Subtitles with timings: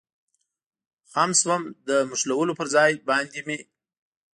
[1.11, 3.57] خم شوم، د نښلولو پر ځای باندې مې.